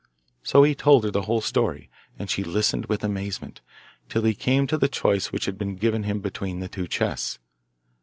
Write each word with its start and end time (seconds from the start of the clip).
So 0.41 0.63
he 0.63 0.73
told 0.73 1.03
her 1.03 1.11
the 1.11 1.21
whole 1.29 1.41
story, 1.41 1.91
and 2.17 2.27
she 2.27 2.43
listened 2.43 2.87
with 2.87 3.03
amazement, 3.03 3.61
till 4.09 4.23
he 4.23 4.33
came 4.33 4.65
to 4.65 4.77
the 4.79 4.87
choice 4.87 5.31
which 5.31 5.45
had 5.45 5.59
been 5.59 5.75
given 5.75 6.05
him 6.05 6.21
between 6.21 6.59
the 6.59 6.67
two 6.67 6.87
chests. 6.87 7.37